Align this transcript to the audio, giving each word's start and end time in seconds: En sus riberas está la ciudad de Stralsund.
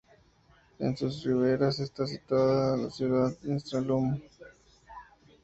En 0.79 0.97
sus 0.97 1.23
riberas 1.23 1.79
está 1.79 2.03
la 2.75 2.89
ciudad 2.89 3.37
de 3.43 3.59
Stralsund. 3.59 4.23